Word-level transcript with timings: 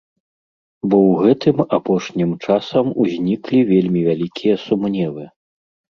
Бо 0.89 0.97
ў 1.09 1.27
гэтым 1.27 1.57
апошнім 1.77 2.31
часам 2.47 2.85
узніклі 3.03 3.59
вельмі 3.73 4.01
вялікія 4.09 4.55
сумневы. 4.65 5.23